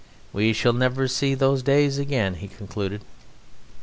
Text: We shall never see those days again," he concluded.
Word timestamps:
We 0.33 0.51
shall 0.51 0.73
never 0.73 1.07
see 1.07 1.35
those 1.35 1.61
days 1.61 1.99
again," 1.99 2.33
he 2.41 2.47
concluded. 2.47 3.01